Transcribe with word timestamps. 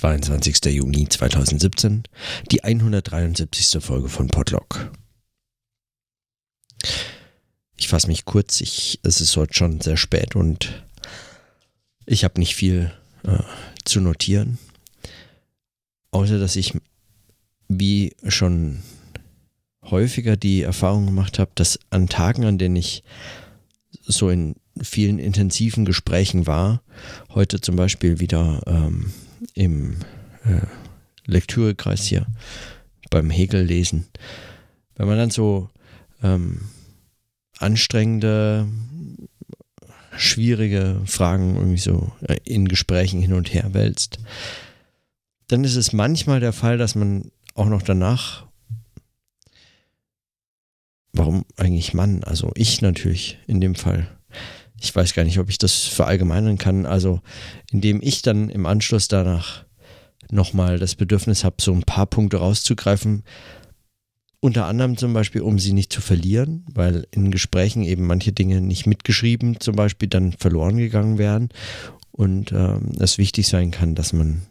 22. 0.00 0.64
Juni 0.64 1.06
2017, 1.10 2.04
die 2.50 2.64
173. 2.64 3.82
Folge 3.84 4.08
von 4.08 4.28
Podlog. 4.28 4.90
Ich 7.76 7.88
fasse 7.88 8.06
mich 8.06 8.24
kurz, 8.24 8.62
ich, 8.62 8.98
es 9.02 9.20
ist 9.20 9.36
heute 9.36 9.52
schon 9.52 9.82
sehr 9.82 9.98
spät 9.98 10.36
und 10.36 10.86
ich 12.06 12.24
habe 12.24 12.40
nicht 12.40 12.54
viel 12.54 12.90
äh, 13.24 13.42
zu 13.84 14.00
notieren, 14.00 14.56
außer 16.12 16.38
dass 16.38 16.56
ich 16.56 16.72
wie 17.68 18.16
schon 18.26 18.82
häufiger 19.82 20.38
die 20.38 20.62
Erfahrung 20.62 21.04
gemacht 21.04 21.38
habe, 21.38 21.50
dass 21.56 21.78
an 21.90 22.08
Tagen, 22.08 22.46
an 22.46 22.56
denen 22.56 22.76
ich 22.76 23.04
so 24.00 24.30
in 24.30 24.56
vielen 24.80 25.18
intensiven 25.18 25.84
Gesprächen 25.84 26.46
war, 26.46 26.82
heute 27.34 27.60
zum 27.60 27.76
Beispiel 27.76 28.18
wieder 28.18 28.62
ähm, 28.66 29.12
im 29.60 29.96
äh, 30.44 30.66
Lektürekreis 31.26 32.04
hier 32.04 32.26
beim 33.10 33.30
Hegel 33.30 33.62
lesen, 33.62 34.06
wenn 34.96 35.06
man 35.06 35.18
dann 35.18 35.30
so 35.30 35.68
ähm, 36.22 36.62
anstrengende, 37.58 38.68
schwierige 40.16 41.00
Fragen 41.04 41.56
irgendwie 41.56 41.78
so 41.78 42.12
äh, 42.22 42.36
in 42.44 42.68
Gesprächen 42.68 43.20
hin 43.20 43.32
und 43.32 43.52
her 43.52 43.74
wälzt, 43.74 44.18
dann 45.48 45.64
ist 45.64 45.76
es 45.76 45.92
manchmal 45.92 46.40
der 46.40 46.52
Fall, 46.52 46.78
dass 46.78 46.94
man 46.94 47.30
auch 47.54 47.66
noch 47.66 47.82
danach 47.82 48.46
warum 51.12 51.44
eigentlich 51.56 51.94
Mann? 51.94 52.24
Also 52.24 52.52
ich 52.54 52.82
natürlich 52.82 53.38
in 53.46 53.60
dem 53.60 53.74
Fall. 53.74 54.08
Ich 54.80 54.94
weiß 54.96 55.14
gar 55.14 55.24
nicht, 55.24 55.38
ob 55.38 55.50
ich 55.50 55.58
das 55.58 55.84
verallgemeinern 55.84 56.58
kann. 56.58 56.86
Also 56.86 57.20
indem 57.70 58.00
ich 58.02 58.22
dann 58.22 58.48
im 58.48 58.66
Anschluss 58.66 59.08
danach 59.08 59.64
nochmal 60.30 60.78
das 60.78 60.94
Bedürfnis 60.94 61.44
habe, 61.44 61.56
so 61.60 61.72
ein 61.72 61.82
paar 61.82 62.06
Punkte 62.06 62.38
rauszugreifen. 62.38 63.24
Unter 64.40 64.64
anderem 64.64 64.96
zum 64.96 65.12
Beispiel, 65.12 65.42
um 65.42 65.58
sie 65.58 65.74
nicht 65.74 65.92
zu 65.92 66.00
verlieren, 66.00 66.64
weil 66.72 67.06
in 67.10 67.30
Gesprächen 67.30 67.82
eben 67.82 68.06
manche 68.06 68.32
Dinge 68.32 68.62
nicht 68.62 68.86
mitgeschrieben 68.86 69.60
zum 69.60 69.76
Beispiel 69.76 70.08
dann 70.08 70.32
verloren 70.32 70.78
gegangen 70.78 71.18
wären 71.18 71.50
und 72.10 72.52
ähm, 72.52 72.92
es 72.98 73.18
wichtig 73.18 73.48
sein 73.48 73.70
kann, 73.70 73.94
dass 73.94 74.14
man 74.14 74.42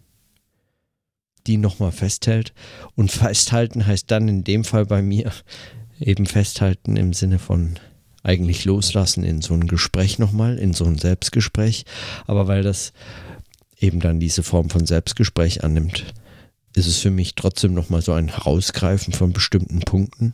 die 1.47 1.57
nochmal 1.57 1.91
festhält. 1.91 2.53
Und 2.95 3.11
festhalten 3.11 3.87
heißt 3.87 4.11
dann 4.11 4.27
in 4.27 4.43
dem 4.43 4.63
Fall 4.63 4.85
bei 4.85 5.01
mir 5.01 5.31
eben 5.99 6.27
festhalten 6.27 6.95
im 6.95 7.13
Sinne 7.13 7.39
von 7.39 7.79
eigentlich 8.23 8.65
loslassen 8.65 9.23
in 9.23 9.41
so 9.41 9.53
ein 9.53 9.67
Gespräch 9.67 10.19
nochmal, 10.19 10.57
in 10.57 10.73
so 10.73 10.85
ein 10.85 10.97
Selbstgespräch. 10.97 11.85
Aber 12.27 12.47
weil 12.47 12.63
das 12.63 12.93
eben 13.79 13.99
dann 13.99 14.19
diese 14.19 14.43
Form 14.43 14.69
von 14.69 14.85
Selbstgespräch 14.85 15.63
annimmt, 15.63 16.13
ist 16.75 16.87
es 16.87 16.99
für 16.99 17.11
mich 17.11 17.35
trotzdem 17.35 17.73
nochmal 17.73 18.01
so 18.01 18.13
ein 18.13 18.27
Herausgreifen 18.27 19.13
von 19.13 19.33
bestimmten 19.33 19.79
Punkten. 19.79 20.33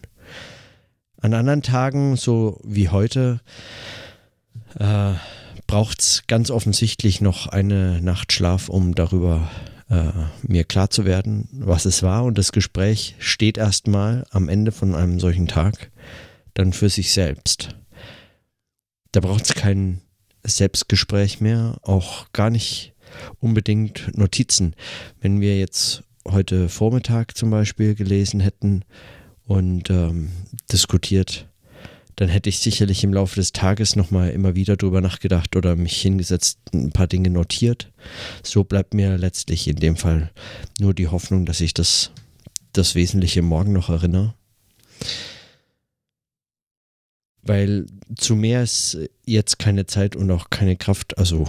An 1.21 1.33
anderen 1.33 1.61
Tagen, 1.61 2.17
so 2.17 2.59
wie 2.63 2.89
heute, 2.89 3.39
äh, 4.77 5.13
braucht 5.67 6.01
es 6.01 6.23
ganz 6.27 6.51
offensichtlich 6.51 7.21
noch 7.21 7.47
eine 7.47 8.01
Nacht 8.01 8.33
Schlaf, 8.33 8.69
um 8.69 8.93
darüber 8.93 9.49
äh, 9.89 10.11
mir 10.43 10.63
klar 10.63 10.89
zu 10.89 11.05
werden, 11.05 11.47
was 11.51 11.85
es 11.85 12.03
war. 12.03 12.23
Und 12.23 12.37
das 12.37 12.51
Gespräch 12.51 13.15
steht 13.19 13.57
erstmal 13.57 14.25
am 14.31 14.49
Ende 14.49 14.71
von 14.71 14.93
einem 14.93 15.19
solchen 15.19 15.47
Tag 15.47 15.91
dann 16.55 16.73
für 16.73 16.89
sich 16.89 17.13
selbst. 17.13 17.75
Da 19.11 19.19
braucht 19.19 19.45
es 19.45 19.53
kein 19.53 20.01
Selbstgespräch 20.43 21.39
mehr, 21.39 21.77
auch 21.83 22.31
gar 22.33 22.49
nicht 22.49 22.93
unbedingt 23.39 24.17
Notizen. 24.17 24.75
Wenn 25.21 25.39
wir 25.39 25.57
jetzt 25.57 26.03
heute 26.27 26.69
Vormittag 26.69 27.37
zum 27.37 27.51
Beispiel 27.51 27.95
gelesen 27.95 28.39
hätten 28.39 28.83
und 29.45 29.89
ähm, 29.89 30.31
diskutiert, 30.71 31.47
dann 32.15 32.29
hätte 32.29 32.49
ich 32.49 32.59
sicherlich 32.59 33.03
im 33.03 33.13
Laufe 33.13 33.35
des 33.35 33.51
Tages 33.51 33.95
nochmal 33.95 34.29
immer 34.31 34.55
wieder 34.55 34.77
drüber 34.77 35.01
nachgedacht 35.01 35.55
oder 35.55 35.75
mich 35.75 36.01
hingesetzt, 36.01 36.59
ein 36.73 36.91
paar 36.91 37.07
Dinge 37.07 37.29
notiert. 37.29 37.91
So 38.41 38.63
bleibt 38.63 38.93
mir 38.93 39.17
letztlich 39.17 39.67
in 39.67 39.75
dem 39.75 39.97
Fall 39.97 40.31
nur 40.79 40.93
die 40.93 41.09
Hoffnung, 41.09 41.45
dass 41.45 41.59
ich 41.59 41.73
das, 41.73 42.11
das 42.71 42.95
Wesentliche 42.95 43.41
morgen 43.41 43.73
noch 43.73 43.89
erinnere. 43.89 44.33
Weil 47.45 47.85
zu 48.17 48.35
mehr 48.35 48.63
ist 48.63 48.97
jetzt 49.23 49.59
keine 49.59 49.85
Zeit 49.85 50.15
und 50.15 50.29
auch 50.31 50.49
keine 50.49 50.75
Kraft. 50.75 51.17
Also, 51.19 51.47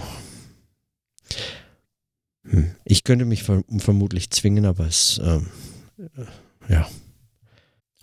hm, 2.43 2.71
ich 2.85 3.03
könnte 3.03 3.25
mich 3.25 3.43
vermutlich 3.43 4.29
zwingen, 4.29 4.65
aber 4.65 4.85
es, 4.85 5.19
ähm, 5.23 5.47
äh, 5.97 6.71
ja. 6.71 6.87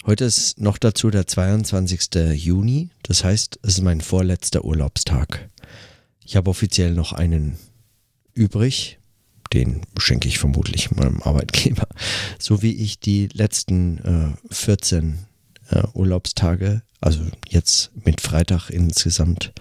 Heute 0.04 0.24
ist 0.24 0.60
noch 0.60 0.76
dazu 0.76 1.08
der 1.08 1.26
22. 1.26 2.34
Juni, 2.34 2.90
das 3.04 3.24
heißt, 3.24 3.60
es 3.62 3.74
ist 3.74 3.80
mein 3.82 4.02
vorletzter 4.02 4.64
Urlaubstag. 4.64 5.48
Ich 6.22 6.36
habe 6.36 6.50
offiziell 6.50 6.92
noch 6.92 7.12
einen 7.12 7.56
übrig, 8.34 8.98
den 9.52 9.82
schenke 9.98 10.28
ich 10.28 10.38
vermutlich 10.38 10.90
meinem 10.90 11.22
Arbeitgeber, 11.22 11.86
so 12.38 12.60
wie 12.60 12.74
ich 12.74 12.98
die 12.98 13.28
letzten 13.32 14.36
äh, 14.50 14.52
14 14.52 15.18
äh, 15.70 15.82
Urlaubstage, 15.94 16.82
also 17.00 17.20
jetzt 17.48 17.90
mit 18.04 18.20
Freitag 18.20 18.70
insgesamt 18.70 19.52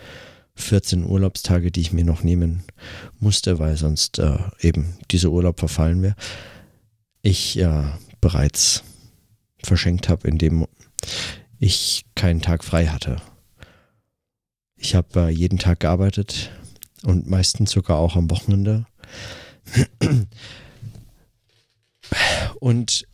14 0.56 1.06
Urlaubstage, 1.06 1.72
die 1.72 1.82
ich 1.82 1.94
mir 1.94 2.06
noch 2.06 2.24
nehmen 2.24 2.64
musste, 3.20 3.60
weil 3.60 3.76
sonst 3.78 4.20
äh, 4.20 4.38
eben 4.60 4.98
dieser 5.12 5.30
Urlaub 5.30 5.60
verfallen 5.60 6.02
wäre, 6.02 6.16
ich 7.22 7.58
äh, 7.58 7.84
bereits 8.22 8.84
verschenkt 9.64 10.10
habe, 10.10 10.28
indem 10.28 10.68
ich 11.60 12.06
keinen 12.16 12.42
Tag 12.42 12.64
frei 12.64 12.88
hatte. 12.88 13.18
Ich 14.76 14.96
habe 14.96 15.22
äh, 15.22 15.30
jeden 15.30 15.60
Tag 15.60 15.80
gearbeitet 15.80 16.52
und 17.04 17.30
meistens 17.30 17.72
sogar 17.72 17.98
auch 17.98 18.16
am 18.16 18.30
Wochenende. 18.30 18.86
Und 22.60 23.08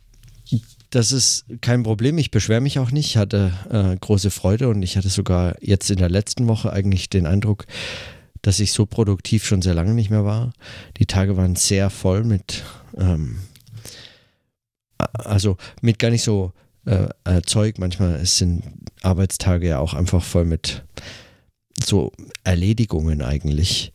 das 0.90 1.12
ist 1.12 1.46
kein 1.60 1.82
Problem. 1.82 2.18
Ich 2.18 2.30
beschwere 2.30 2.60
mich 2.60 2.78
auch 2.78 2.90
nicht. 2.90 3.06
Ich 3.06 3.16
hatte 3.16 3.52
äh, 3.70 3.96
große 3.96 4.30
Freude 4.30 4.68
und 4.68 4.82
ich 4.82 4.96
hatte 4.96 5.08
sogar 5.08 5.56
jetzt 5.60 5.90
in 5.90 5.98
der 5.98 6.10
letzten 6.10 6.48
Woche 6.48 6.72
eigentlich 6.72 7.08
den 7.08 7.26
Eindruck, 7.26 7.66
dass 8.42 8.60
ich 8.60 8.72
so 8.72 8.86
produktiv 8.86 9.44
schon 9.44 9.62
sehr 9.62 9.74
lange 9.74 9.94
nicht 9.94 10.10
mehr 10.10 10.24
war. 10.24 10.52
Die 10.98 11.06
Tage 11.06 11.36
waren 11.36 11.56
sehr 11.56 11.90
voll 11.90 12.24
mit 12.24 12.64
ähm, 12.96 13.38
also 15.12 15.56
mit 15.80 15.98
gar 15.98 16.10
nicht 16.10 16.22
so 16.22 16.52
äh, 16.86 17.08
äh, 17.24 17.42
Zeug. 17.42 17.78
Manchmal 17.78 18.24
sind 18.26 18.64
Arbeitstage 19.02 19.68
ja 19.68 19.78
auch 19.78 19.94
einfach 19.94 20.22
voll 20.22 20.44
mit 20.44 20.84
so 21.82 22.12
Erledigungen 22.44 23.22
eigentlich, 23.22 23.92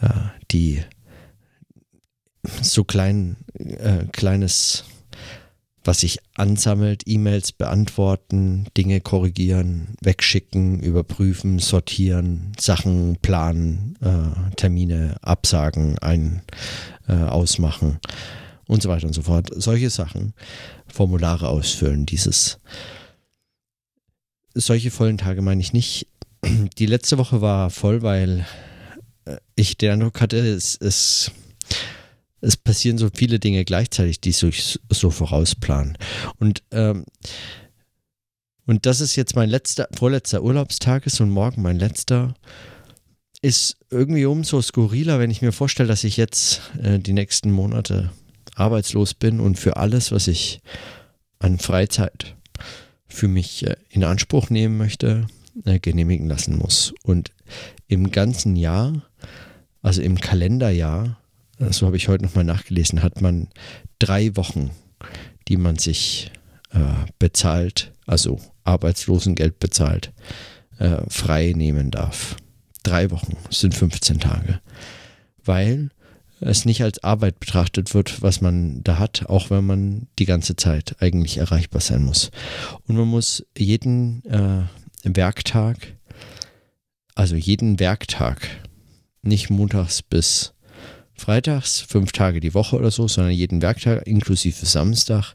ja, 0.00 0.32
die 0.50 0.82
so 2.62 2.84
klein, 2.84 3.36
äh, 3.54 4.04
kleines, 4.12 4.84
was 5.86 6.00
sich 6.00 6.18
ansammelt, 6.34 7.02
E-Mails 7.06 7.52
beantworten, 7.52 8.66
Dinge 8.76 9.00
korrigieren, 9.00 9.96
wegschicken, 10.00 10.80
überprüfen, 10.80 11.58
sortieren, 11.58 12.52
Sachen 12.58 13.16
planen, 13.22 13.96
äh, 14.00 14.54
Termine 14.56 15.16
absagen, 15.22 15.98
ein, 15.98 16.42
äh, 17.08 17.14
ausmachen 17.14 17.98
und 18.66 18.82
so 18.82 18.88
weiter 18.88 19.06
und 19.06 19.12
so 19.12 19.22
fort. 19.22 19.50
Solche 19.54 19.90
Sachen, 19.90 20.34
Formulare 20.86 21.48
ausfüllen, 21.48 22.06
dieses. 22.06 22.58
Solche 24.54 24.90
vollen 24.90 25.18
Tage 25.18 25.42
meine 25.42 25.60
ich 25.60 25.72
nicht. 25.72 26.08
Die 26.78 26.86
letzte 26.86 27.18
Woche 27.18 27.40
war 27.40 27.70
voll, 27.70 28.02
weil 28.02 28.46
äh, 29.24 29.36
ich 29.54 29.76
den 29.76 29.92
Eindruck 29.92 30.20
hatte, 30.20 30.38
es, 30.38 30.76
es, 30.76 31.30
es 32.46 32.56
passieren 32.56 32.96
so 32.96 33.10
viele 33.12 33.38
Dinge 33.38 33.64
gleichzeitig, 33.64 34.20
die 34.20 34.32
sich 34.32 34.78
so 34.88 35.10
vorausplanen. 35.10 35.98
Und 36.38 36.62
ähm, 36.70 37.04
und 38.66 38.84
das 38.84 39.00
ist 39.00 39.14
jetzt 39.14 39.36
mein 39.36 39.48
letzter, 39.48 39.88
vorletzter 39.96 40.42
Urlaubstag 40.42 41.06
ist 41.06 41.20
und 41.20 41.30
morgen 41.30 41.62
mein 41.62 41.78
letzter. 41.78 42.34
Ist 43.42 43.76
irgendwie 43.90 44.24
umso 44.24 44.60
skurriler, 44.60 45.20
wenn 45.20 45.30
ich 45.30 45.40
mir 45.40 45.52
vorstelle, 45.52 45.88
dass 45.88 46.02
ich 46.02 46.16
jetzt 46.16 46.62
äh, 46.82 46.98
die 46.98 47.12
nächsten 47.12 47.52
Monate 47.52 48.10
arbeitslos 48.56 49.14
bin 49.14 49.38
und 49.38 49.56
für 49.56 49.76
alles, 49.76 50.10
was 50.10 50.26
ich 50.26 50.60
an 51.38 51.58
Freizeit 51.58 52.34
für 53.06 53.28
mich 53.28 53.64
äh, 53.66 53.76
in 53.88 54.02
Anspruch 54.02 54.50
nehmen 54.50 54.78
möchte, 54.78 55.28
äh, 55.64 55.78
genehmigen 55.78 56.26
lassen 56.26 56.56
muss. 56.56 56.92
Und 57.04 57.30
im 57.86 58.10
ganzen 58.10 58.56
Jahr, 58.56 59.02
also 59.80 60.02
im 60.02 60.18
Kalenderjahr, 60.18 61.20
so 61.58 61.86
habe 61.86 61.96
ich 61.96 62.08
heute 62.08 62.24
nochmal 62.24 62.44
nachgelesen, 62.44 63.02
hat 63.02 63.20
man 63.20 63.48
drei 63.98 64.36
Wochen, 64.36 64.70
die 65.48 65.56
man 65.56 65.76
sich 65.76 66.30
äh, 66.72 66.78
bezahlt, 67.18 67.92
also 68.06 68.40
Arbeitslosengeld 68.64 69.58
bezahlt, 69.58 70.12
äh, 70.78 70.98
frei 71.08 71.52
nehmen 71.56 71.90
darf. 71.90 72.36
Drei 72.82 73.10
Wochen 73.10 73.36
sind 73.50 73.74
15 73.74 74.20
Tage. 74.20 74.60
Weil 75.44 75.90
es 76.40 76.64
nicht 76.64 76.82
als 76.82 77.02
Arbeit 77.02 77.40
betrachtet 77.40 77.94
wird, 77.94 78.22
was 78.22 78.40
man 78.40 78.82
da 78.84 78.98
hat, 78.98 79.26
auch 79.28 79.50
wenn 79.50 79.64
man 79.64 80.08
die 80.18 80.26
ganze 80.26 80.56
Zeit 80.56 80.96
eigentlich 81.00 81.38
erreichbar 81.38 81.80
sein 81.80 82.04
muss. 82.04 82.30
Und 82.86 82.96
man 82.96 83.08
muss 83.08 83.44
jeden 83.56 84.24
äh, 84.26 84.64
Werktag, 85.02 85.94
also 87.14 87.36
jeden 87.36 87.80
Werktag, 87.80 88.48
nicht 89.22 89.50
montags 89.50 90.02
bis 90.02 90.52
freitags, 91.16 91.80
fünf 91.80 92.12
Tage 92.12 92.40
die 92.40 92.54
Woche 92.54 92.76
oder 92.76 92.90
so, 92.90 93.08
sondern 93.08 93.32
jeden 93.32 93.62
Werktag 93.62 94.06
inklusive 94.06 94.66
Samstag 94.66 95.34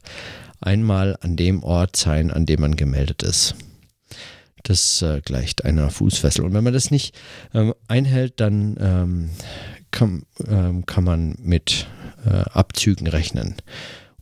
einmal 0.60 1.16
an 1.20 1.36
dem 1.36 1.62
Ort 1.62 1.96
sein, 1.96 2.30
an 2.30 2.46
dem 2.46 2.60
man 2.60 2.76
gemeldet 2.76 3.22
ist. 3.22 3.56
Das 4.62 5.02
äh, 5.02 5.20
gleicht 5.24 5.64
einer 5.64 5.90
Fußfessel. 5.90 6.44
Und 6.44 6.54
wenn 6.54 6.64
man 6.64 6.72
das 6.72 6.90
nicht 6.90 7.18
ähm, 7.52 7.74
einhält, 7.88 8.34
dann 8.38 8.76
ähm, 8.80 9.30
kann, 9.90 10.22
ähm, 10.46 10.86
kann 10.86 11.04
man 11.04 11.34
mit 11.40 11.88
äh, 12.24 12.30
Abzügen 12.30 13.08
rechnen. 13.08 13.56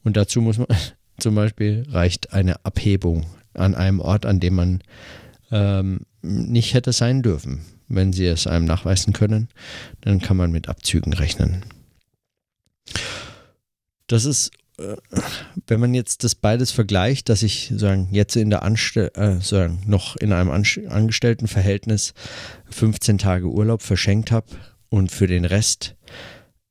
Und 0.03 0.17
dazu 0.17 0.41
muss 0.41 0.59
man 0.59 0.69
zum 1.19 1.35
Beispiel 1.35 1.87
reicht 1.91 2.33
eine 2.33 2.65
Abhebung 2.65 3.27
an 3.53 3.75
einem 3.75 4.01
Ort, 4.01 4.25
an 4.25 4.41
dem 4.41 4.55
man 4.55 4.83
ähm, 5.51 6.01
nicht 6.23 6.75
hätte 6.75 6.93
sein 6.93 7.23
dürfen. 7.23 7.61
Wenn 7.91 8.13
sie 8.13 8.27
es 8.27 8.47
einem 8.47 8.67
nachweisen 8.67 9.13
können, 9.13 9.49
dann 10.01 10.21
kann 10.21 10.37
man 10.37 10.53
mit 10.53 10.69
Abzügen 10.69 11.13
rechnen. 11.13 11.65
Das 14.07 14.25
ist, 14.25 14.53
äh, 14.79 14.97
wenn 15.67 15.81
man 15.81 15.93
jetzt 15.93 16.23
das 16.23 16.37
beides 16.37 16.71
vergleicht, 16.71 17.29
dass 17.29 17.43
ich 17.43 17.73
sagen, 17.77 18.09
jetzt 18.13 18.37
in 18.37 18.49
der 18.49 18.63
Anstell 18.63 19.11
äh, 19.15 19.41
sagen, 19.41 19.83
noch 19.87 20.17
in 20.17 20.33
einem 20.33 20.51
Angestelltenverhältnis 20.51 22.15
15 22.71 23.19
Tage 23.19 23.49
Urlaub 23.49 23.83
verschenkt 23.83 24.31
habe 24.31 24.47
und 24.89 25.11
für 25.11 25.27
den 25.27 25.45
Rest 25.45 25.97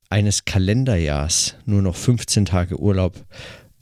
eines 0.08 0.46
Kalenderjahrs 0.46 1.54
nur 1.66 1.82
noch 1.82 1.96
15 1.96 2.46
Tage 2.46 2.80
Urlaub, 2.80 3.24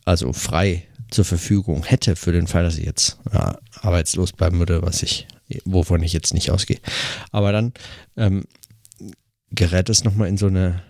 also 0.05 0.33
frei 0.33 0.89
zur 1.11 1.25
Verfügung 1.25 1.85
hätte 1.85 2.17
für 2.17 2.33
den 2.33 2.47
Fall, 2.47 2.65
dass 2.65 2.79
ich 2.79 2.85
jetzt 2.85 3.19
ja, 3.33 3.59
arbeitslos 3.81 4.33
bleiben 4.33 4.59
würde, 4.59 4.83
was 4.83 5.03
ich, 5.03 5.27
wovon 5.65 6.03
ich 6.03 6.13
jetzt 6.13 6.35
nicht 6.35 6.51
ausgehe. 6.51 6.79
Aber 7.33 7.53
dann 7.53 7.73
ähm, 8.17 8.45
gerät 9.51 9.89
es 9.89 10.05
nochmal 10.05 10.29
in 10.29 10.37
so 10.37 10.47
eine, 10.47 10.83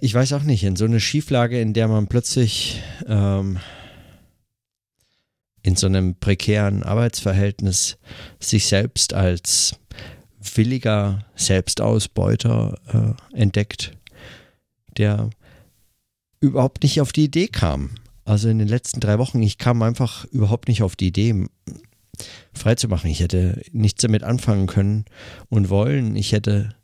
ich 0.00 0.14
weiß 0.14 0.32
auch 0.32 0.42
nicht, 0.42 0.64
in 0.64 0.76
so 0.76 0.84
eine 0.84 1.00
Schieflage, 1.00 1.60
in 1.60 1.72
der 1.74 1.88
man 1.88 2.06
plötzlich 2.06 2.82
ähm, 3.06 3.58
in 5.62 5.76
so 5.76 5.86
einem 5.86 6.14
prekären 6.14 6.82
Arbeitsverhältnis 6.82 7.98
sich 8.38 8.66
selbst 8.66 9.12
als 9.12 9.76
williger 10.54 11.26
Selbstausbeuter 11.36 13.16
äh, 13.32 13.38
entdeckt, 13.38 13.92
der 14.96 15.30
überhaupt 16.40 16.82
nicht 16.82 17.00
auf 17.00 17.12
die 17.12 17.24
Idee 17.24 17.48
kam. 17.48 17.90
Also 18.30 18.48
in 18.48 18.60
den 18.60 18.68
letzten 18.68 19.00
drei 19.00 19.18
Wochen, 19.18 19.42
ich 19.42 19.58
kam 19.58 19.82
einfach 19.82 20.24
überhaupt 20.26 20.68
nicht 20.68 20.84
auf 20.84 20.94
die 20.94 21.08
Idee, 21.08 21.46
freizumachen. 22.52 23.10
Ich 23.10 23.18
hätte 23.18 23.60
nichts 23.72 24.02
damit 24.02 24.22
anfangen 24.22 24.68
können 24.68 25.04
und 25.48 25.68
wollen. 25.68 26.14
Ich 26.14 26.30
hätte. 26.30 26.76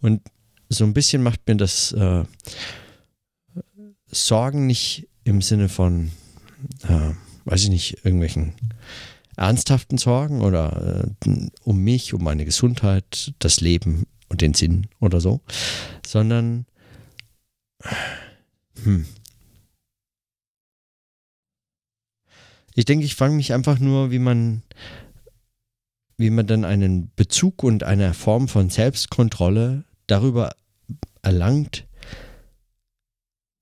Und 0.00 0.20
so 0.68 0.82
ein 0.82 0.94
bisschen 0.94 1.22
macht 1.22 1.46
mir 1.46 1.58
das 1.58 1.92
äh, 1.92 2.24
Sorgen 4.10 4.66
nicht 4.66 5.06
im 5.22 5.40
Sinne 5.40 5.68
von, 5.68 6.10
äh, 6.88 7.12
weiß 7.44 7.62
ich 7.62 7.70
nicht, 7.70 8.04
irgendwelchen 8.04 8.54
ernsthaften 9.36 9.96
Sorgen 9.96 10.42
oder 10.42 11.04
äh, 11.24 11.48
um 11.62 11.78
mich, 11.78 12.14
um 12.14 12.24
meine 12.24 12.44
Gesundheit, 12.44 13.32
das 13.38 13.60
Leben 13.60 14.08
und 14.28 14.40
den 14.40 14.54
Sinn 14.54 14.88
oder 14.98 15.20
so, 15.20 15.40
sondern 16.04 16.66
hm. 18.84 19.06
Ich 22.74 22.84
denke, 22.84 23.04
ich 23.04 23.14
frage 23.14 23.34
mich 23.34 23.52
einfach 23.52 23.78
nur, 23.78 24.10
wie 24.10 24.18
man, 24.18 24.62
wie 26.16 26.30
man 26.30 26.46
dann 26.46 26.64
einen 26.64 27.10
Bezug 27.16 27.62
und 27.62 27.82
eine 27.82 28.14
Form 28.14 28.48
von 28.48 28.70
Selbstkontrolle 28.70 29.84
darüber 30.06 30.54
erlangt, 31.22 31.86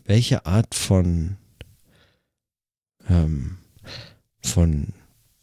welche 0.05 0.47
Art 0.47 0.75
von, 0.75 1.37
ähm, 3.09 3.59
von 4.41 4.93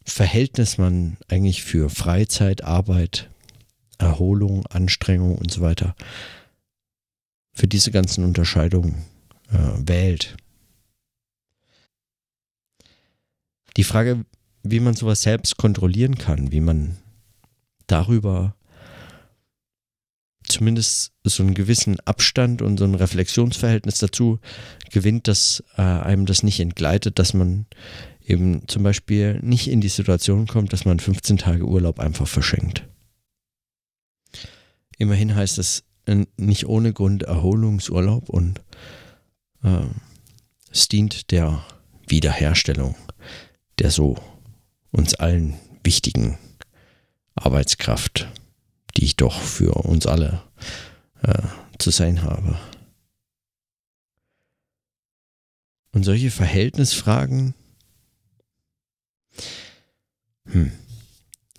Verhältnis 0.04 0.78
man 0.78 1.16
eigentlich 1.28 1.64
für 1.64 1.90
Freizeit, 1.90 2.62
Arbeit, 2.62 3.28
Erholung, 3.98 4.66
Anstrengung 4.66 5.36
und 5.36 5.50
so 5.50 5.60
weiter 5.60 5.94
für 7.56 7.66
diese 7.66 7.90
ganzen 7.90 8.22
Unterscheidungen 8.22 9.04
äh, 9.50 9.88
wählt. 9.88 10.36
Die 13.76 13.84
Frage, 13.84 14.24
wie 14.62 14.80
man 14.80 14.94
sowas 14.94 15.22
selbst 15.22 15.56
kontrollieren 15.56 16.16
kann, 16.16 16.52
wie 16.52 16.60
man 16.60 16.98
darüber 17.86 18.54
zumindest 20.44 21.12
so 21.24 21.42
einen 21.42 21.54
gewissen 21.54 21.98
Abstand 22.00 22.62
und 22.62 22.78
so 22.78 22.84
ein 22.84 22.94
Reflexionsverhältnis 22.94 23.98
dazu 23.98 24.38
gewinnt, 24.90 25.26
dass 25.26 25.64
äh, 25.76 25.82
einem 25.82 26.26
das 26.26 26.42
nicht 26.42 26.60
entgleitet, 26.60 27.18
dass 27.18 27.34
man 27.34 27.66
eben 28.24 28.68
zum 28.68 28.82
Beispiel 28.82 29.40
nicht 29.40 29.68
in 29.68 29.80
die 29.80 29.88
Situation 29.88 30.46
kommt, 30.46 30.72
dass 30.72 30.84
man 30.84 31.00
15 31.00 31.38
Tage 31.38 31.64
Urlaub 31.64 32.00
einfach 32.00 32.28
verschenkt. 32.28 32.86
Immerhin 34.98 35.34
heißt 35.34 35.58
es 35.58 35.84
nicht 36.36 36.66
ohne 36.66 36.92
Grund 36.92 37.24
Erholungsurlaub 37.24 38.28
und 38.28 38.60
äh, 39.62 39.86
es 40.70 40.88
dient 40.88 41.30
der 41.30 41.64
Wiederherstellung 42.06 42.94
der 43.78 43.90
so 43.90 44.16
uns 44.90 45.14
allen 45.14 45.54
wichtigen 45.84 46.38
Arbeitskraft, 47.34 48.28
die 48.96 49.04
ich 49.04 49.16
doch 49.16 49.40
für 49.40 49.74
uns 49.84 50.06
alle 50.06 50.42
äh, 51.22 51.42
zu 51.78 51.90
sein 51.90 52.22
habe. 52.22 52.58
Und 55.92 56.04
solche 56.04 56.30
Verhältnisfragen, 56.30 57.54
hm, 60.46 60.72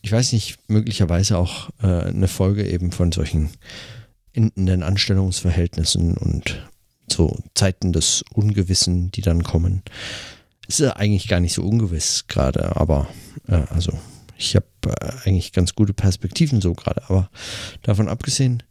ich 0.01 0.11
weiß 0.11 0.33
nicht, 0.33 0.69
möglicherweise 0.69 1.37
auch 1.37 1.69
äh, 1.81 1.87
eine 1.87 2.27
Folge 2.27 2.67
eben 2.67 2.91
von 2.91 3.11
solchen 3.11 3.49
endenden 4.37 4.83
Anstellungsverhältnissen 4.83 6.15
und 6.15 6.69
so 7.11 7.37
Zeiten 7.55 7.91
des 7.91 8.23
Ungewissen, 8.33 9.11
die 9.11 9.21
dann 9.21 9.43
kommen. 9.43 9.81
Ist 10.67 10.79
ja 10.79 10.95
eigentlich 10.95 11.27
gar 11.27 11.39
nicht 11.39 11.53
so 11.53 11.63
ungewiss 11.63 12.25
gerade, 12.27 12.75
aber 12.75 13.07
äh, 13.47 13.63
also 13.69 13.97
ich 14.37 14.55
habe 14.55 14.67
äh, 14.85 15.11
eigentlich 15.25 15.51
ganz 15.53 15.73
gute 15.73 15.93
Perspektiven 15.93 16.61
so 16.61 16.73
gerade, 16.73 17.01
aber 17.09 17.29
davon 17.81 18.07
abgesehen 18.07 18.63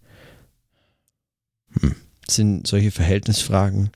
hm, 1.81 1.97
sind 2.29 2.67
solche 2.67 2.93
Verhältnisfragen, 2.93 3.91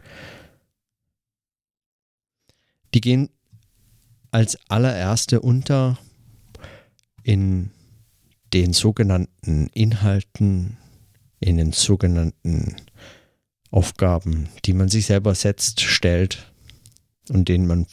die 2.94 3.00
gehen 3.00 3.30
als 4.32 4.58
allererste 4.68 5.40
unter 5.40 5.98
in 7.22 7.70
den 8.52 8.72
sogenannten 8.72 9.68
Inhalten, 9.68 10.76
in 11.40 11.56
den 11.56 11.72
sogenannten 11.72 12.76
Aufgaben, 13.70 14.48
die 14.64 14.72
man 14.72 14.88
sich 14.88 15.06
selber 15.06 15.34
setzt, 15.34 15.80
stellt 15.80 16.52
und 17.28 17.48
denen 17.48 17.66
man 17.66 17.86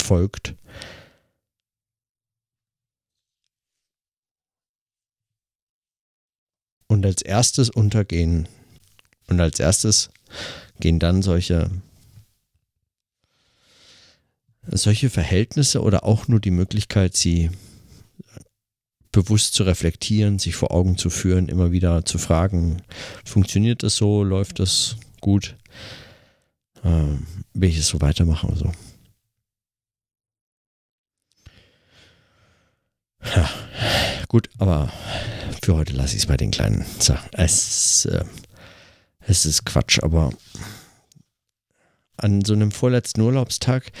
folgt. 0.00 0.54
Und 6.86 7.04
als 7.04 7.22
erstes 7.22 7.70
untergehen 7.70 8.48
und 9.26 9.40
als 9.40 9.58
erstes 9.58 10.10
gehen 10.80 10.98
dann 10.98 11.22
solche 11.22 11.70
solche 14.66 15.10
Verhältnisse 15.10 15.82
oder 15.82 16.04
auch 16.04 16.28
nur 16.28 16.40
die 16.40 16.50
Möglichkeit, 16.50 17.16
sie 17.16 17.50
bewusst 19.14 19.54
zu 19.54 19.62
reflektieren, 19.62 20.38
sich 20.38 20.56
vor 20.56 20.72
Augen 20.72 20.98
zu 20.98 21.08
führen, 21.08 21.48
immer 21.48 21.70
wieder 21.70 22.04
zu 22.04 22.18
fragen, 22.18 22.82
funktioniert 23.24 23.84
das 23.84 23.96
so, 23.96 24.24
läuft 24.24 24.58
das 24.58 24.96
gut, 25.20 25.56
ähm, 26.82 27.26
will 27.52 27.70
ich 27.70 27.78
es 27.78 27.88
so 27.88 28.00
weitermachen 28.00 28.50
oder 28.50 28.58
so. 28.58 28.72
Ja, 33.36 33.48
gut, 34.28 34.50
aber 34.58 34.92
für 35.62 35.76
heute 35.76 35.92
lasse 35.92 36.16
ich 36.16 36.22
es 36.22 36.26
bei 36.26 36.36
den 36.36 36.50
kleinen 36.50 36.84
Sachen. 36.98 37.30
Es, 37.32 38.04
äh, 38.06 38.24
es 39.20 39.46
ist 39.46 39.64
Quatsch, 39.64 40.00
aber 40.02 40.30
an 42.16 42.44
so 42.44 42.52
einem 42.52 42.72
vorletzten 42.72 43.20
Urlaubstag 43.20 43.92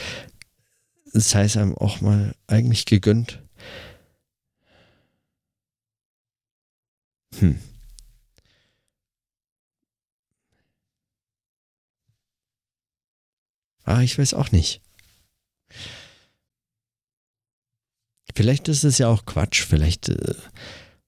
sei 1.12 1.44
es 1.44 1.56
einem 1.56 1.78
auch 1.78 2.00
mal 2.00 2.34
eigentlich 2.48 2.84
gegönnt, 2.84 3.43
Hm. 7.40 7.58
Ah, 13.84 14.00
ich 14.02 14.18
weiß 14.18 14.34
auch 14.34 14.50
nicht. 14.50 14.80
Vielleicht 18.34 18.68
ist 18.68 18.82
es 18.84 18.98
ja 18.98 19.08
auch 19.08 19.26
Quatsch. 19.26 19.62
Vielleicht 19.62 20.08
äh, 20.08 20.34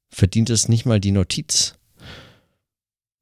verdient 0.09 0.51
es 0.51 0.69
nicht 0.69 0.87
mal 0.87 1.01
die 1.01 1.11
Notiz. 1.11 1.75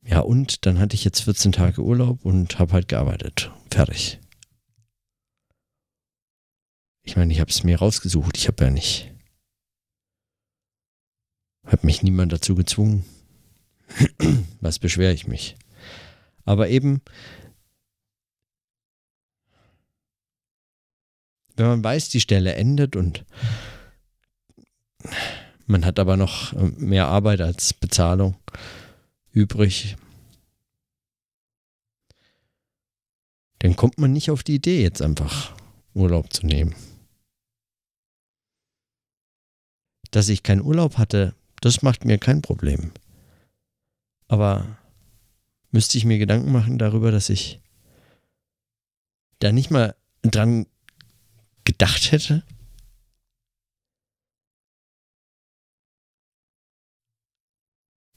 Ja, 0.06 0.20
und 0.20 0.66
dann 0.66 0.78
hatte 0.78 0.94
ich 0.94 1.04
jetzt 1.04 1.20
14 1.20 1.52
Tage 1.52 1.82
Urlaub 1.82 2.24
und 2.24 2.58
habe 2.58 2.72
halt 2.72 2.88
gearbeitet. 2.88 3.50
Fertig. 3.70 4.20
Ich 7.02 7.16
meine, 7.16 7.32
ich 7.32 7.40
habe 7.40 7.50
es 7.50 7.64
mir 7.64 7.78
rausgesucht. 7.78 8.36
Ich 8.36 8.48
habe 8.48 8.64
ja 8.64 8.70
nicht. 8.70 9.13
Hat 11.74 11.82
mich 11.82 12.04
niemand 12.04 12.32
dazu 12.32 12.54
gezwungen. 12.54 13.04
Was 14.60 14.78
beschwere 14.78 15.12
ich 15.12 15.26
mich? 15.26 15.56
Aber 16.44 16.68
eben, 16.68 17.02
wenn 21.56 21.66
man 21.66 21.82
weiß, 21.82 22.10
die 22.10 22.20
Stelle 22.20 22.54
endet 22.54 22.94
und 22.94 23.24
man 25.66 25.84
hat 25.84 25.98
aber 25.98 26.16
noch 26.16 26.52
äh, 26.52 26.70
mehr 26.76 27.08
Arbeit 27.08 27.40
als 27.40 27.72
Bezahlung 27.72 28.36
übrig, 29.32 29.96
dann 33.58 33.74
kommt 33.74 33.98
man 33.98 34.12
nicht 34.12 34.30
auf 34.30 34.44
die 34.44 34.54
Idee, 34.54 34.80
jetzt 34.80 35.02
einfach 35.02 35.56
Urlaub 35.92 36.32
zu 36.32 36.46
nehmen. 36.46 36.76
Dass 40.12 40.28
ich 40.28 40.44
keinen 40.44 40.62
Urlaub 40.62 40.98
hatte, 40.98 41.34
das 41.64 41.80
macht 41.80 42.04
mir 42.04 42.18
kein 42.18 42.42
Problem. 42.42 42.92
Aber 44.28 44.76
müsste 45.70 45.96
ich 45.96 46.04
mir 46.04 46.18
Gedanken 46.18 46.52
machen 46.52 46.78
darüber, 46.78 47.10
dass 47.10 47.30
ich 47.30 47.60
da 49.38 49.50
nicht 49.50 49.70
mal 49.70 49.94
dran 50.22 50.66
gedacht 51.64 52.12
hätte? 52.12 52.44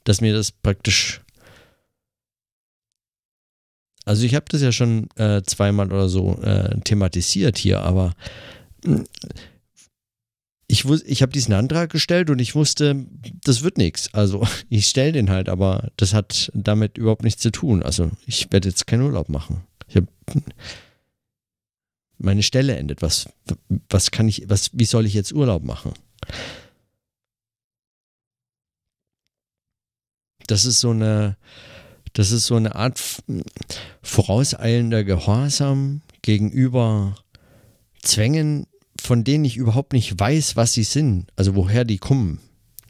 Dass 0.04 0.20
mir 0.20 0.34
das 0.34 0.52
praktisch. 0.52 1.22
Also 4.04 4.24
ich 4.24 4.34
habe 4.34 4.46
das 4.48 4.62
ja 4.62 4.72
schon 4.72 5.08
äh, 5.16 5.42
zweimal 5.42 5.92
oder 5.92 6.08
so 6.08 6.40
äh, 6.42 6.80
thematisiert 6.80 7.58
hier, 7.58 7.80
aber 7.80 8.14
hm, 8.84 9.06
ich, 10.70 10.84
ich 10.84 11.22
habe 11.22 11.32
diesen 11.32 11.54
Antrag 11.54 11.90
gestellt 11.90 12.28
und 12.28 12.38
ich 12.40 12.54
wusste, 12.54 13.06
das 13.42 13.62
wird 13.62 13.78
nichts. 13.78 14.12
Also 14.12 14.46
ich 14.68 14.86
stelle 14.86 15.12
den 15.12 15.30
halt, 15.30 15.48
aber 15.48 15.90
das 15.96 16.12
hat 16.12 16.52
damit 16.54 16.98
überhaupt 16.98 17.24
nichts 17.24 17.42
zu 17.42 17.50
tun. 17.50 17.82
Also 17.82 18.10
ich 18.26 18.52
werde 18.52 18.68
jetzt 18.68 18.86
keinen 18.86 19.02
Urlaub 19.02 19.30
machen. 19.30 19.62
Habe 19.94 20.08
meine 22.18 22.42
Stelle 22.42 22.76
endet. 22.76 23.00
Was, 23.00 23.30
was 23.88 24.10
kann 24.10 24.28
ich, 24.28 24.44
was, 24.48 24.70
wie 24.74 24.84
soll 24.84 25.06
ich 25.06 25.14
jetzt 25.14 25.32
Urlaub 25.32 25.64
machen? 25.64 25.94
Das 30.46 30.66
ist 30.66 30.80
so 30.80 30.90
eine, 30.90 31.36
das 32.12 32.30
ist 32.30 32.46
so 32.46 32.56
eine 32.56 32.74
Art 32.74 33.00
vorauseilender 34.02 35.04
Gehorsam 35.04 36.02
gegenüber 36.22 37.16
Zwängen, 38.02 38.66
von 39.00 39.24
denen 39.24 39.44
ich 39.44 39.56
überhaupt 39.56 39.92
nicht 39.92 40.18
weiß, 40.18 40.56
was 40.56 40.72
sie 40.72 40.84
sind, 40.84 41.30
also 41.36 41.54
woher 41.54 41.84
die 41.84 41.98
kommen. 41.98 42.40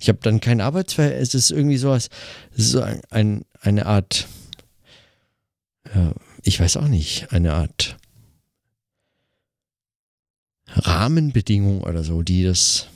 Ich 0.01 0.09
habe 0.09 0.19
dann 0.23 0.41
kein 0.41 0.61
Arbeitsverhältnis, 0.61 1.35
es 1.35 1.35
ist 1.35 1.51
irgendwie 1.51 1.77
sowas, 1.77 2.09
es 2.53 2.67
ist 2.67 2.71
so 2.73 2.83
ein, 2.83 3.01
ein, 3.11 3.45
eine 3.61 3.87
Art, 3.87 4.29
ja, 5.95 6.13
ich 6.43 6.61
weiß 6.61 6.77
auch 6.77 6.89
nicht, 6.89 7.33
eine 7.33 7.55
Art 7.55 7.97
Rahmenbedingung 10.69 11.83
oder 11.83 12.05
so, 12.05 12.23
die 12.23 12.45
das 12.45 12.89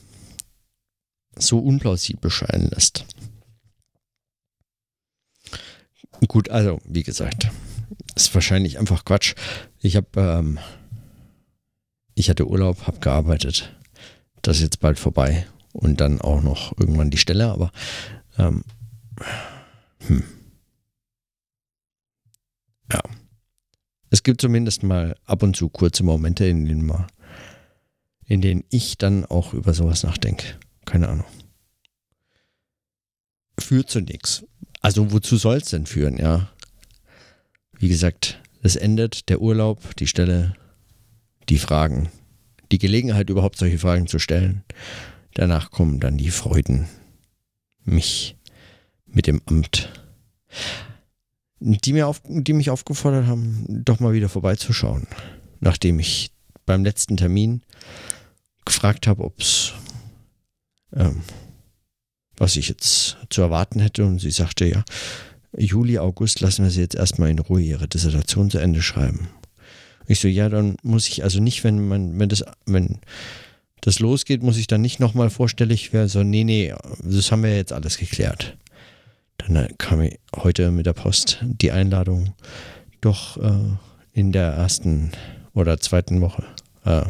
so 1.36 1.58
unplausibel 1.58 2.30
scheinen 2.30 2.68
lässt. 2.68 3.06
Gut, 6.28 6.50
also 6.50 6.78
wie 6.84 7.02
gesagt, 7.02 7.50
ist 8.14 8.34
wahrscheinlich 8.34 8.78
einfach 8.78 9.04
Quatsch. 9.04 9.34
Ich 9.80 9.96
habe, 9.96 10.08
ähm, 10.16 10.58
ich 12.22 12.30
hatte 12.30 12.48
Urlaub, 12.48 12.86
habe 12.86 13.00
gearbeitet. 13.00 13.74
Das 14.42 14.58
ist 14.58 14.62
jetzt 14.62 14.78
bald 14.78 14.96
vorbei 14.96 15.44
und 15.72 16.00
dann 16.00 16.20
auch 16.20 16.40
noch 16.40 16.72
irgendwann 16.78 17.10
die 17.10 17.18
Stelle, 17.18 17.50
aber 17.50 17.72
ähm, 18.38 18.62
hm. 20.06 20.22
ja. 22.92 23.00
Es 24.10 24.22
gibt 24.22 24.40
zumindest 24.40 24.84
mal 24.84 25.16
ab 25.24 25.42
und 25.42 25.56
zu 25.56 25.68
kurze 25.68 26.04
Momente, 26.04 26.46
in 26.46 26.64
denen 26.64 26.86
man 26.86 27.06
in 28.24 28.40
denen 28.40 28.62
ich 28.70 28.98
dann 28.98 29.24
auch 29.24 29.52
über 29.52 29.74
sowas 29.74 30.04
nachdenke. 30.04 30.46
Keine 30.84 31.08
Ahnung. 31.08 31.26
Führt 33.58 33.90
zu 33.90 34.00
nichts. 34.00 34.46
Also 34.80 35.10
wozu 35.10 35.36
soll 35.36 35.56
es 35.56 35.70
denn 35.70 35.86
führen, 35.86 36.18
ja? 36.18 36.48
Wie 37.72 37.88
gesagt, 37.88 38.40
es 38.62 38.76
endet 38.76 39.28
der 39.28 39.40
Urlaub, 39.40 39.96
die 39.96 40.06
Stelle, 40.06 40.54
die 41.48 41.58
Fragen, 41.58 42.08
die 42.70 42.78
Gelegenheit 42.78 43.30
überhaupt 43.30 43.58
solche 43.58 43.78
Fragen 43.78 44.06
zu 44.06 44.18
stellen. 44.18 44.64
Danach 45.34 45.70
kommen 45.70 46.00
dann 46.00 46.18
die 46.18 46.30
Freuden, 46.30 46.88
mich 47.84 48.36
mit 49.06 49.26
dem 49.26 49.42
Amt, 49.46 49.90
die, 51.60 51.92
mir 51.92 52.08
auf, 52.08 52.22
die 52.24 52.52
mich 52.52 52.70
aufgefordert 52.70 53.26
haben, 53.26 53.64
doch 53.68 54.00
mal 54.00 54.12
wieder 54.12 54.28
vorbeizuschauen, 54.28 55.06
nachdem 55.60 55.98
ich 55.98 56.32
beim 56.66 56.84
letzten 56.84 57.16
Termin 57.16 57.62
gefragt 58.64 59.06
habe, 59.06 59.24
ob 59.24 59.40
es, 59.40 59.72
ähm, 60.94 61.22
was 62.36 62.56
ich 62.56 62.68
jetzt 62.68 63.16
zu 63.30 63.42
erwarten 63.42 63.80
hätte. 63.80 64.04
Und 64.04 64.20
sie 64.20 64.30
sagte, 64.30 64.66
ja, 64.66 64.84
Juli, 65.56 65.98
August 65.98 66.40
lassen 66.40 66.64
wir 66.64 66.70
sie 66.70 66.80
jetzt 66.80 66.94
erstmal 66.94 67.30
in 67.30 67.38
Ruhe 67.38 67.60
ihre 67.60 67.88
Dissertation 67.88 68.50
zu 68.50 68.58
Ende 68.58 68.82
schreiben. 68.82 69.28
Ich 70.06 70.20
so, 70.20 70.28
ja, 70.28 70.48
dann 70.48 70.76
muss 70.82 71.08
ich 71.08 71.22
also 71.22 71.40
nicht, 71.40 71.64
wenn 71.64 71.86
man, 71.86 72.18
wenn 72.18 72.28
das, 72.28 72.44
wenn 72.66 72.98
das 73.80 73.98
losgeht, 73.98 74.42
muss 74.42 74.58
ich 74.58 74.66
dann 74.66 74.80
nicht 74.80 75.00
nochmal 75.00 75.30
vorstellig 75.30 75.92
werden, 75.92 76.08
so, 76.08 76.22
nee, 76.22 76.44
nee, 76.44 76.74
das 77.02 77.32
haben 77.32 77.42
wir 77.42 77.56
jetzt 77.56 77.72
alles 77.72 77.98
geklärt. 77.98 78.56
Dann 79.38 79.56
äh, 79.56 79.68
kam 79.78 80.08
heute 80.36 80.70
mit 80.70 80.86
der 80.86 80.92
Post 80.92 81.38
die 81.42 81.72
Einladung, 81.72 82.34
doch 83.00 83.36
äh, 83.38 83.76
in 84.12 84.32
der 84.32 84.52
ersten 84.52 85.12
oder 85.54 85.78
zweiten 85.80 86.20
Woche 86.20 86.44
äh, 86.84 87.04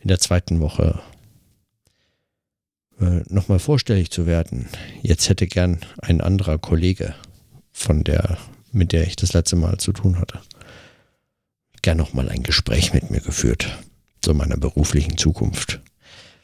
in 0.00 0.08
der 0.08 0.18
zweiten 0.18 0.60
Woche 0.60 1.00
äh, 3.00 3.22
nochmal 3.28 3.58
vorstellig 3.58 4.10
zu 4.10 4.26
werden. 4.26 4.68
Jetzt 5.02 5.28
hätte 5.28 5.46
gern 5.46 5.80
ein 6.00 6.20
anderer 6.20 6.58
Kollege 6.58 7.14
von 7.72 8.04
der, 8.04 8.38
mit 8.72 8.92
der 8.92 9.06
ich 9.06 9.16
das 9.16 9.32
letzte 9.32 9.56
Mal 9.56 9.78
zu 9.78 9.92
tun 9.92 10.18
hatte, 10.18 10.40
gern 11.82 11.98
nochmal 11.98 12.28
ein 12.28 12.42
Gespräch 12.42 12.92
mit 12.92 13.10
mir 13.10 13.20
geführt 13.20 13.78
zu 14.20 14.34
meiner 14.34 14.56
beruflichen 14.56 15.16
Zukunft. 15.16 15.80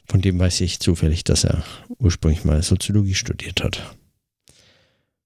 Von 0.05 0.21
dem 0.21 0.39
weiß 0.39 0.61
ich 0.61 0.79
zufällig, 0.79 1.23
dass 1.23 1.43
er 1.43 1.63
ursprünglich 1.99 2.45
mal 2.45 2.63
Soziologie 2.63 3.15
studiert 3.15 3.63
hat. 3.63 3.95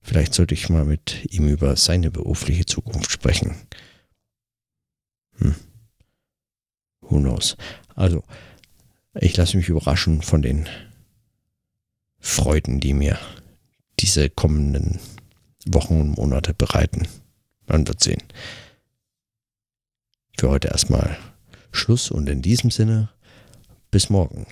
Vielleicht 0.02 0.34
sollte 0.34 0.56
ich 0.56 0.70
mal 0.70 0.86
mit 0.86 1.32
ihm 1.32 1.48
über 1.48 1.76
seine 1.76 2.10
berufliche 2.10 2.66
Zukunft 2.66 3.12
sprechen. 3.12 3.56
Hm. 5.38 5.56
Who 7.02 7.20
knows? 7.20 7.56
Also, 7.96 8.24
ich 9.14 9.38
lasse 9.38 9.58
mich 9.58 9.70
überraschen 9.70 10.22
von 10.22 10.42
den 10.42 10.68
Freuden, 12.20 12.80
die 12.80 12.94
mir 12.94 13.20
diese 14.00 14.30
kommenden 14.30 15.00
Wochen 15.66 16.02
und 16.02 16.18
Monate 16.18 16.54
bereiten. 16.54 17.08
Man 17.68 17.88
wird 17.88 18.02
sehen. 18.02 18.24
Für 20.42 20.50
heute 20.50 20.70
erstmal 20.70 21.20
Schluss 21.72 22.10
und 22.10 22.28
in 22.28 22.42
diesem 22.42 22.72
Sinne 22.72 23.10
bis 23.92 24.10
morgen. 24.10 24.48